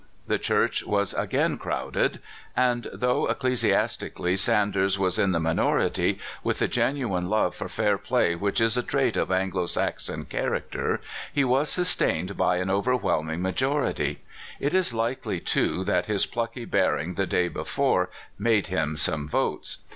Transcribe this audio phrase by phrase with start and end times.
[0.25, 2.21] The church was again crowded;
[2.57, 7.99] and though eccle siastically Sanders was in the minority, with the genuine love for fair
[7.99, 11.01] play which is a trait of Anglo Saxon character,
[11.31, 14.21] he was sustained by an over whelming majority.
[14.59, 18.09] It is likely, too, that his plucky bearing the day before
[18.39, 19.77] made him some votes.